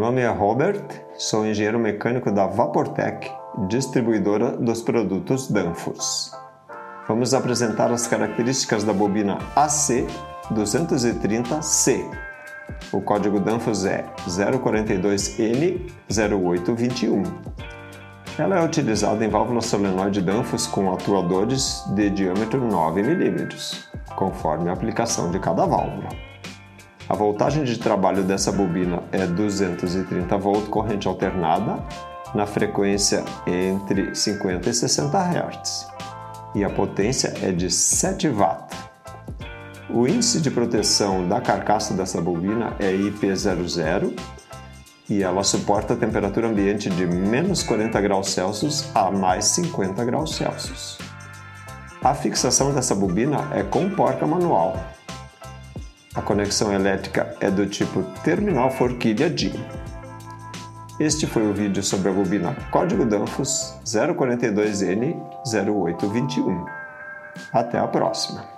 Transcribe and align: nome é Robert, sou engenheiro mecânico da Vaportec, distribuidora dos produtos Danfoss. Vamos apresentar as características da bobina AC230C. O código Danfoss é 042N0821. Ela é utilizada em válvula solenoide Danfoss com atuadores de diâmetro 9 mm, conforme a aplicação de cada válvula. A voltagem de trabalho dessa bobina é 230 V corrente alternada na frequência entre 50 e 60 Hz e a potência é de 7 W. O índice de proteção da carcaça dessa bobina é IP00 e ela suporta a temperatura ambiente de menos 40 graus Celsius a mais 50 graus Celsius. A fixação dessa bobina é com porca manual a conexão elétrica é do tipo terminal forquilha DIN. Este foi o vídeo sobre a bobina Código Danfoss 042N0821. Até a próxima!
nome 0.00 0.22
é 0.22 0.28
Robert, 0.28 0.82
sou 1.16 1.46
engenheiro 1.46 1.78
mecânico 1.78 2.32
da 2.32 2.48
Vaportec, 2.48 3.30
distribuidora 3.68 4.56
dos 4.56 4.82
produtos 4.82 5.48
Danfoss. 5.48 6.32
Vamos 7.06 7.32
apresentar 7.32 7.92
as 7.92 8.08
características 8.08 8.82
da 8.82 8.92
bobina 8.92 9.38
AC230C. 9.54 12.10
O 12.92 13.00
código 13.00 13.38
Danfoss 13.38 13.84
é 13.84 14.04
042N0821. 14.26 17.24
Ela 18.36 18.58
é 18.58 18.64
utilizada 18.64 19.24
em 19.24 19.28
válvula 19.28 19.60
solenoide 19.60 20.20
Danfoss 20.20 20.66
com 20.66 20.92
atuadores 20.92 21.84
de 21.94 22.10
diâmetro 22.10 22.66
9 22.66 23.00
mm, 23.00 23.46
conforme 24.16 24.70
a 24.70 24.72
aplicação 24.72 25.30
de 25.30 25.38
cada 25.38 25.66
válvula. 25.66 26.25
A 27.08 27.14
voltagem 27.14 27.62
de 27.62 27.78
trabalho 27.78 28.24
dessa 28.24 28.50
bobina 28.50 29.04
é 29.12 29.24
230 29.24 30.36
V 30.38 30.62
corrente 30.68 31.06
alternada 31.06 31.78
na 32.34 32.46
frequência 32.46 33.24
entre 33.46 34.12
50 34.12 34.68
e 34.68 34.74
60 34.74 35.16
Hz 35.16 35.86
e 36.52 36.64
a 36.64 36.70
potência 36.70 37.32
é 37.42 37.52
de 37.52 37.70
7 37.70 38.28
W. 38.28 38.56
O 39.88 40.08
índice 40.08 40.40
de 40.40 40.50
proteção 40.50 41.28
da 41.28 41.40
carcaça 41.40 41.94
dessa 41.94 42.20
bobina 42.20 42.74
é 42.80 42.90
IP00 42.90 44.12
e 45.08 45.22
ela 45.22 45.44
suporta 45.44 45.94
a 45.94 45.96
temperatura 45.96 46.48
ambiente 46.48 46.90
de 46.90 47.06
menos 47.06 47.62
40 47.62 48.00
graus 48.00 48.30
Celsius 48.30 48.90
a 48.92 49.12
mais 49.12 49.44
50 49.44 50.04
graus 50.04 50.34
Celsius. 50.34 50.98
A 52.02 52.12
fixação 52.14 52.74
dessa 52.74 52.96
bobina 52.96 53.48
é 53.52 53.62
com 53.62 53.88
porca 53.90 54.26
manual 54.26 54.76
a 56.16 56.22
conexão 56.22 56.72
elétrica 56.72 57.36
é 57.40 57.50
do 57.50 57.66
tipo 57.66 58.02
terminal 58.24 58.70
forquilha 58.70 59.28
DIN. 59.28 59.52
Este 60.98 61.26
foi 61.26 61.46
o 61.46 61.52
vídeo 61.52 61.82
sobre 61.82 62.08
a 62.08 62.12
bobina 62.12 62.56
Código 62.70 63.04
Danfoss 63.04 63.78
042N0821. 63.84 66.64
Até 67.52 67.78
a 67.78 67.86
próxima! 67.86 68.55